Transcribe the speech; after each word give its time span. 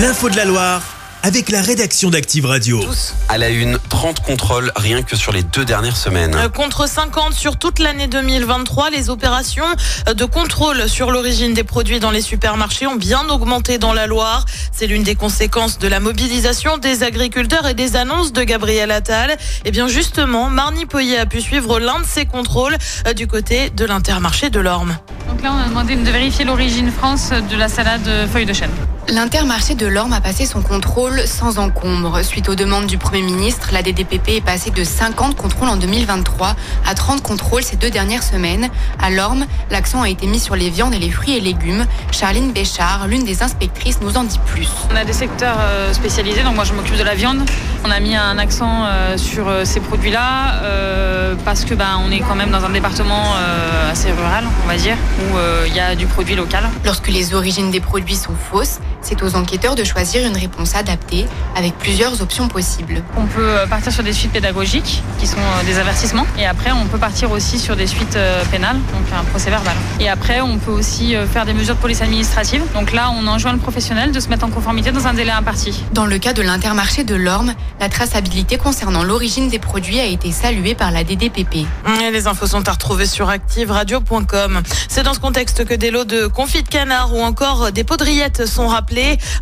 L'info 0.00 0.30
de 0.30 0.36
la 0.36 0.46
Loire 0.46 0.80
avec 1.22 1.50
la 1.50 1.60
rédaction 1.60 2.08
d'Active 2.08 2.46
Radio. 2.46 2.80
À 3.28 3.36
la 3.36 3.50
une, 3.50 3.78
30 3.90 4.20
contrôles 4.20 4.72
rien 4.76 5.02
que 5.02 5.14
sur 5.14 5.30
les 5.30 5.42
deux 5.42 5.66
dernières 5.66 5.98
semaines. 5.98 6.34
Euh, 6.34 6.48
Contre 6.48 6.88
50 6.88 7.34
sur 7.34 7.58
toute 7.58 7.78
l'année 7.80 8.06
2023, 8.06 8.88
les 8.88 9.10
opérations 9.10 9.66
euh, 10.08 10.14
de 10.14 10.24
contrôle 10.24 10.88
sur 10.88 11.10
l'origine 11.10 11.52
des 11.52 11.64
produits 11.64 12.00
dans 12.00 12.10
les 12.10 12.22
supermarchés 12.22 12.86
ont 12.86 12.96
bien 12.96 13.28
augmenté 13.28 13.76
dans 13.76 13.92
la 13.92 14.06
Loire. 14.06 14.46
C'est 14.72 14.86
l'une 14.86 15.02
des 15.02 15.16
conséquences 15.16 15.78
de 15.78 15.88
la 15.88 16.00
mobilisation 16.00 16.78
des 16.78 17.02
agriculteurs 17.02 17.66
et 17.66 17.74
des 17.74 17.96
annonces 17.96 18.32
de 18.32 18.42
Gabriel 18.42 18.90
Attal. 18.90 19.36
Et 19.66 19.70
bien 19.70 19.86
justement, 19.86 20.48
Marny 20.48 20.86
Poyer 20.86 21.18
a 21.18 21.26
pu 21.26 21.42
suivre 21.42 21.78
l'un 21.78 22.00
de 22.00 22.06
ces 22.06 22.24
contrôles 22.24 22.76
euh, 23.06 23.12
du 23.12 23.26
côté 23.26 23.68
de 23.68 23.84
l'intermarché 23.84 24.48
de 24.48 24.60
l'Orme. 24.60 24.96
Donc 25.28 25.42
là, 25.42 25.52
on 25.54 25.62
a 25.62 25.68
demandé 25.68 25.94
de 25.94 26.10
vérifier 26.10 26.46
l'origine 26.46 26.90
France 26.90 27.32
de 27.32 27.56
la 27.56 27.68
salade 27.68 28.08
feuille 28.32 28.46
de 28.46 28.54
chêne. 28.54 28.70
L'intermarché 29.08 29.74
de 29.74 29.86
l'Orme 29.86 30.12
a 30.12 30.20
passé 30.20 30.46
son 30.46 30.62
contrôle 30.62 31.26
sans 31.26 31.58
encombre. 31.58 32.22
Suite 32.22 32.48
aux 32.48 32.54
demandes 32.54 32.86
du 32.86 32.96
Premier 32.96 33.22
ministre, 33.22 33.70
la 33.72 33.82
DDPP 33.82 34.36
est 34.36 34.40
passée 34.40 34.70
de 34.70 34.84
50 34.84 35.34
contrôles 35.34 35.68
en 35.68 35.76
2023 35.76 36.54
à 36.86 36.94
30 36.94 37.20
contrôles 37.20 37.64
ces 37.64 37.74
deux 37.76 37.90
dernières 37.90 38.22
semaines. 38.22 38.68
À 39.02 39.10
l'Orme, 39.10 39.46
l'accent 39.70 40.02
a 40.02 40.08
été 40.08 40.28
mis 40.28 40.38
sur 40.38 40.54
les 40.54 40.70
viandes 40.70 40.94
et 40.94 40.98
les 40.98 41.10
fruits 41.10 41.36
et 41.36 41.40
légumes. 41.40 41.86
Charline 42.12 42.52
Béchard, 42.52 43.08
l'une 43.08 43.24
des 43.24 43.42
inspectrices, 43.42 44.00
nous 44.00 44.16
en 44.16 44.22
dit 44.22 44.38
plus. 44.46 44.68
On 44.92 44.96
a 44.96 45.04
des 45.04 45.12
secteurs 45.12 45.56
euh, 45.58 45.92
spécialisés, 45.92 46.44
donc 46.44 46.54
moi 46.54 46.64
je 46.64 46.72
m'occupe 46.72 46.96
de 46.96 47.02
la 47.02 47.16
viande. 47.16 47.40
On 47.84 47.90
a 47.90 47.98
mis 47.98 48.14
un 48.14 48.38
accent 48.38 48.84
euh, 48.84 49.16
sur 49.16 49.48
euh, 49.48 49.64
ces 49.64 49.80
produits-là 49.80 50.60
euh, 50.62 51.34
parce 51.44 51.64
que 51.64 51.74
ben, 51.74 52.00
on 52.06 52.12
est 52.12 52.20
quand 52.20 52.36
même 52.36 52.50
dans 52.50 52.64
un 52.64 52.70
département 52.70 53.34
euh, 53.36 53.90
assez 53.90 54.12
rural, 54.12 54.44
on 54.64 54.68
va 54.68 54.76
dire, 54.76 54.96
où 55.18 55.36
euh, 55.36 55.64
il 55.66 55.74
y 55.74 55.80
a 55.80 55.96
du 55.96 56.06
produit 56.06 56.36
local. 56.36 56.68
Lorsque 56.84 57.08
les 57.08 57.34
origines 57.34 57.70
des 57.70 57.80
produits 57.80 58.16
sont 58.16 58.34
fausses, 58.50 58.78
c'est 59.02 59.22
aux 59.22 59.34
enquêteurs 59.34 59.74
de 59.74 59.84
choisir 59.84 60.26
une 60.26 60.36
réponse 60.36 60.74
adaptée 60.74 61.26
avec 61.56 61.76
plusieurs 61.78 62.22
options 62.22 62.48
possibles. 62.48 63.02
On 63.16 63.26
peut 63.26 63.40
euh, 63.40 63.66
partir 63.66 63.92
sur 63.92 64.02
des 64.02 64.12
suites 64.12 64.32
pédagogiques 64.32 65.02
qui 65.18 65.26
sont 65.26 65.38
euh, 65.38 65.64
des 65.64 65.78
avertissements 65.78 66.26
et 66.38 66.46
après 66.46 66.72
on 66.72 66.86
peut 66.86 66.98
partir 66.98 67.30
aussi 67.30 67.58
sur 67.58 67.76
des 67.76 67.86
suites 67.86 68.16
euh, 68.16 68.44
pénales, 68.50 68.76
donc 68.92 69.04
un 69.18 69.24
procès 69.24 69.50
verbal. 69.50 69.74
Et 70.00 70.08
après 70.08 70.40
on 70.40 70.58
peut 70.58 70.70
aussi 70.70 71.14
faire 71.32 71.46
des 71.46 71.52
mesures 71.52 71.74
de 71.76 71.80
police 71.80 72.02
administrative. 72.02 72.62
Donc 72.74 72.92
là 72.92 73.12
on 73.16 73.26
enjoint 73.26 73.52
le 73.52 73.58
professionnel 73.58 74.12
de 74.12 74.20
se 74.20 74.28
mettre 74.28 74.44
en 74.44 74.50
conformité 74.50 74.92
dans 74.92 75.06
un 75.06 75.14
délai 75.14 75.30
imparti. 75.30 75.84
Dans 75.92 76.06
le 76.06 76.18
cas 76.18 76.32
de 76.32 76.42
l'intermarché 76.42 77.04
de 77.04 77.14
l'Orme, 77.14 77.54
la 77.80 77.88
traçabilité 77.88 78.58
concernant 78.58 79.02
l'origine 79.02 79.48
des 79.48 79.58
produits 79.58 80.00
a 80.00 80.06
été 80.06 80.32
saluée 80.32 80.74
par 80.74 80.90
la 80.90 81.04
DDPP. 81.04 81.66
Et 82.02 82.10
les 82.12 82.26
infos 82.26 82.46
sont 82.46 82.68
à 82.68 82.72
retrouver 82.72 83.06
sur 83.06 83.28
activeradio.com. 83.28 84.62
C'est 84.88 85.02
dans 85.02 85.14
ce 85.14 85.20
contexte 85.20 85.64
que 85.64 85.74
des 85.74 85.90
lots 85.90 86.04
de 86.04 86.26
confits 86.26 86.62
de 86.62 86.68
canard 86.68 87.14
ou 87.14 87.20
encore 87.20 87.72
des 87.72 87.84
poudrillettes 87.84 88.46
sont 88.46 88.68
rappelés. 88.68 88.89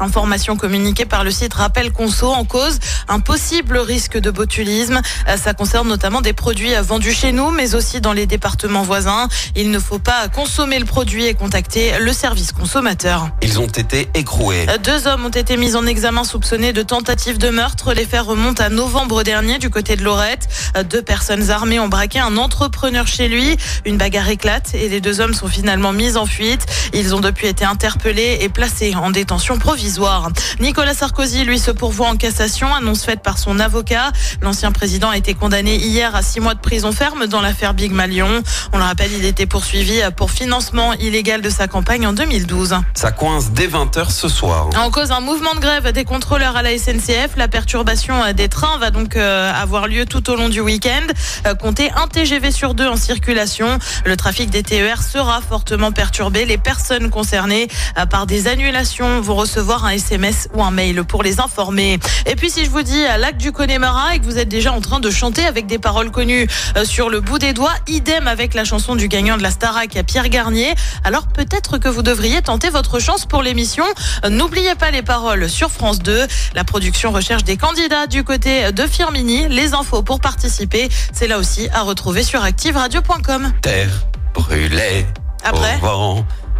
Information 0.00 0.56
communiquée 0.56 1.04
par 1.04 1.22
le 1.22 1.30
site 1.30 1.54
Rappel 1.54 1.92
Conso 1.92 2.28
en 2.28 2.44
cause 2.44 2.78
un 3.08 3.20
possible 3.20 3.78
risque 3.78 4.18
de 4.18 4.30
botulisme. 4.32 5.00
Euh, 5.28 5.36
Ça 5.36 5.54
concerne 5.54 5.86
notamment 5.88 6.20
des 6.20 6.32
produits 6.32 6.74
vendus 6.82 7.12
chez 7.12 7.30
nous, 7.30 7.50
mais 7.50 7.74
aussi 7.76 8.00
dans 8.00 8.12
les 8.12 8.26
départements 8.26 8.82
voisins. 8.82 9.28
Il 9.54 9.70
ne 9.70 9.78
faut 9.78 10.00
pas 10.00 10.26
consommer 10.28 10.78
le 10.80 10.84
produit 10.84 11.26
et 11.26 11.34
contacter 11.34 11.92
le 12.00 12.12
service 12.12 12.50
consommateur. 12.50 13.28
Ils 13.40 13.60
ont 13.60 13.66
été 13.68 14.08
écroués. 14.14 14.66
Deux 14.82 15.06
hommes 15.06 15.24
ont 15.26 15.30
été 15.30 15.56
mis 15.56 15.76
en 15.76 15.86
examen 15.86 16.24
soupçonnés 16.24 16.72
de 16.72 16.82
tentative 16.82 17.38
de 17.38 17.50
meurtre. 17.50 17.94
Les 17.94 18.04
faits 18.04 18.22
remontent 18.22 18.62
à 18.64 18.68
novembre 18.68 19.22
dernier 19.22 19.58
du 19.58 19.70
côté 19.70 19.94
de 19.94 20.02
Lorette. 20.02 20.48
Deux 20.90 21.02
personnes 21.02 21.50
armées 21.50 21.78
ont 21.78 21.88
braqué 21.88 22.18
un 22.18 22.36
entrepreneur 22.36 23.06
chez 23.06 23.28
lui. 23.28 23.56
Une 23.84 23.96
bagarre 23.96 24.28
éclate 24.28 24.74
et 24.74 24.88
les 24.88 25.00
deux 25.00 25.20
hommes 25.20 25.34
sont 25.34 25.46
finalement 25.48 25.92
mis 25.92 26.16
en 26.16 26.26
fuite. 26.26 26.66
Ils 26.92 27.14
ont 27.14 27.20
depuis 27.20 27.46
été 27.46 27.64
interpellés 27.64 28.38
et 28.40 28.48
placés 28.48 28.94
en 28.96 29.10
détention 29.10 29.35
provisoire. 29.58 30.30
Nicolas 30.60 30.94
Sarkozy, 30.94 31.44
lui, 31.44 31.58
se 31.58 31.70
pourvoit 31.70 32.08
en 32.08 32.16
cassation, 32.16 32.74
annonce 32.74 33.04
faite 33.04 33.22
par 33.22 33.38
son 33.38 33.60
avocat. 33.60 34.12
L'ancien 34.40 34.72
président 34.72 35.10
a 35.10 35.16
été 35.16 35.34
condamné 35.34 35.76
hier 35.76 36.14
à 36.16 36.22
six 36.22 36.40
mois 36.40 36.54
de 36.54 36.60
prison 36.60 36.92
ferme 36.92 37.26
dans 37.26 37.40
l'affaire 37.40 37.74
Big 37.74 37.92
Malion. 37.92 38.42
On 38.72 38.78
le 38.78 38.84
rappelle, 38.84 39.12
il 39.12 39.24
était 39.24 39.46
poursuivi 39.46 40.00
pour 40.16 40.30
financement 40.30 40.94
illégal 40.94 41.42
de 41.42 41.50
sa 41.50 41.68
campagne 41.68 42.06
en 42.06 42.12
2012. 42.12 42.76
Ça 42.94 43.12
coince 43.12 43.50
dès 43.50 43.68
20h 43.68 44.10
ce 44.10 44.28
soir. 44.28 44.70
En 44.76 44.90
cause 44.90 45.10
un 45.10 45.20
mouvement 45.20 45.54
de 45.54 45.60
grève 45.60 45.92
des 45.92 46.04
contrôleurs 46.04 46.56
à 46.56 46.62
la 46.62 46.76
SNCF, 46.76 47.36
la 47.36 47.48
perturbation 47.48 48.32
des 48.32 48.48
trains 48.48 48.78
va 48.78 48.90
donc 48.90 49.16
euh, 49.16 49.52
avoir 49.52 49.86
lieu 49.86 50.06
tout 50.06 50.30
au 50.30 50.36
long 50.36 50.48
du 50.48 50.60
week-end. 50.60 51.06
Euh, 51.46 51.54
Comptez 51.54 51.90
un 51.96 52.06
TGV 52.08 52.50
sur 52.50 52.74
deux 52.74 52.86
en 52.86 52.96
circulation. 52.96 53.78
Le 54.04 54.16
trafic 54.16 54.50
des 54.50 54.62
TER 54.62 55.02
sera 55.02 55.40
fortement 55.40 55.92
perturbé. 55.92 56.44
Les 56.44 56.58
personnes 56.58 57.10
concernées 57.10 57.68
euh, 57.98 58.06
par 58.06 58.26
des 58.26 58.48
annulations 58.48 59.20
vont 59.26 59.34
recevoir 59.34 59.84
un 59.84 59.90
SMS 59.90 60.48
ou 60.54 60.62
un 60.62 60.70
mail 60.70 61.02
pour 61.02 61.24
les 61.24 61.40
informer. 61.40 61.98
Et 62.26 62.36
puis 62.36 62.48
si 62.48 62.64
je 62.64 62.70
vous 62.70 62.82
dis 62.82 63.04
à 63.04 63.18
Lac 63.18 63.36
du 63.36 63.50
Connemara 63.50 64.14
et 64.14 64.20
que 64.20 64.24
vous 64.24 64.38
êtes 64.38 64.48
déjà 64.48 64.72
en 64.72 64.80
train 64.80 65.00
de 65.00 65.10
chanter 65.10 65.44
avec 65.44 65.66
des 65.66 65.78
paroles 65.78 66.12
connues 66.12 66.46
euh, 66.76 66.84
sur 66.84 67.10
le 67.10 67.20
bout 67.20 67.40
des 67.40 67.52
doigts, 67.52 67.74
idem 67.88 68.28
avec 68.28 68.54
la 68.54 68.64
chanson 68.64 68.94
du 68.94 69.08
gagnant 69.08 69.36
de 69.36 69.42
la 69.42 69.50
Starac, 69.50 69.98
Pierre 70.06 70.28
Garnier, 70.28 70.74
alors 71.02 71.26
peut-être 71.26 71.78
que 71.78 71.88
vous 71.88 72.02
devriez 72.02 72.40
tenter 72.40 72.70
votre 72.70 73.00
chance 73.00 73.26
pour 73.26 73.42
l'émission. 73.42 73.84
Euh, 74.24 74.28
N'oubliez 74.28 74.76
pas 74.76 74.92
les 74.92 75.02
paroles 75.02 75.48
sur 75.48 75.70
France 75.70 75.98
2. 75.98 76.26
La 76.54 76.62
production 76.62 77.10
recherche 77.10 77.42
des 77.42 77.56
candidats 77.56 78.06
du 78.06 78.22
côté 78.22 78.70
de 78.70 78.86
Firmini. 78.86 79.48
Les 79.48 79.74
infos 79.74 80.02
pour 80.02 80.20
participer, 80.20 80.88
c'est 81.12 81.26
là 81.26 81.38
aussi 81.38 81.68
à 81.72 81.82
retrouver 81.82 82.22
sur 82.22 82.44
activeradio.com. 82.44 83.52
Terre 83.60 84.06
brûlée 84.34 85.04
Après 85.42 85.76
au 85.76 85.86
vent 85.86 86.26